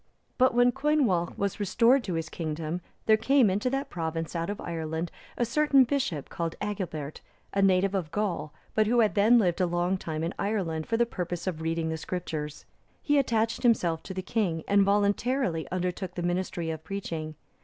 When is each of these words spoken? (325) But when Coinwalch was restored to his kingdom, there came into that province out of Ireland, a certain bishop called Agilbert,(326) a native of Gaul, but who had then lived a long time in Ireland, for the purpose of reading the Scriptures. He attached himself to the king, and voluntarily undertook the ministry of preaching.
(325) 0.39 0.39
But 0.39 0.55
when 0.55 0.71
Coinwalch 1.11 1.37
was 1.37 1.59
restored 1.59 2.03
to 2.05 2.15
his 2.15 2.27
kingdom, 2.27 2.81
there 3.05 3.17
came 3.17 3.51
into 3.51 3.69
that 3.69 3.91
province 3.91 4.35
out 4.35 4.49
of 4.49 4.59
Ireland, 4.59 5.11
a 5.37 5.45
certain 5.45 5.83
bishop 5.83 6.27
called 6.27 6.55
Agilbert,(326) 6.59 7.19
a 7.53 7.61
native 7.61 7.93
of 7.93 8.09
Gaul, 8.11 8.51
but 8.73 8.87
who 8.87 9.01
had 9.01 9.13
then 9.13 9.37
lived 9.37 9.61
a 9.61 9.67
long 9.67 9.99
time 9.99 10.23
in 10.23 10.33
Ireland, 10.39 10.87
for 10.87 10.97
the 10.97 11.05
purpose 11.05 11.45
of 11.45 11.61
reading 11.61 11.89
the 11.89 11.97
Scriptures. 11.97 12.65
He 12.99 13.19
attached 13.19 13.61
himself 13.61 14.01
to 14.01 14.15
the 14.15 14.23
king, 14.23 14.63
and 14.67 14.81
voluntarily 14.81 15.67
undertook 15.71 16.15
the 16.15 16.23
ministry 16.23 16.71
of 16.71 16.83
preaching. 16.83 17.35